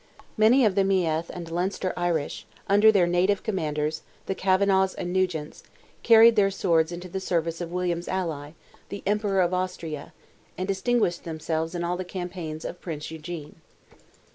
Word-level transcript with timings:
Many 0.35 0.65
of 0.65 0.73
the 0.73 0.83
Meath 0.83 1.29
and 1.31 1.51
Leinster 1.51 1.93
Irish, 1.95 2.47
under 2.67 2.91
their 2.91 3.05
native 3.05 3.43
commanders, 3.43 4.01
the 4.25 4.33
Kavanaghs 4.33 4.95
and 4.95 5.13
Nugents, 5.13 5.61
carried 6.01 6.35
their 6.35 6.49
swords 6.49 6.91
into 6.91 7.07
the 7.07 7.19
service 7.19 7.61
of 7.61 7.71
William's 7.71 8.07
ally, 8.07 8.53
the 8.89 9.03
Emperor 9.05 9.41
of 9.41 9.53
Austria, 9.53 10.11
and 10.57 10.67
distinguished 10.67 11.23
themselves 11.23 11.75
in 11.75 11.83
all 11.83 11.97
the 11.97 12.03
campaigns 12.03 12.65
of 12.65 12.81
Prince 12.81 13.11
Eugene. 13.11 13.57